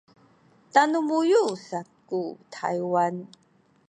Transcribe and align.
tanu 0.73 0.97
buyu’ 1.07 1.43
saku 1.67 2.23
Taywan 2.53 3.15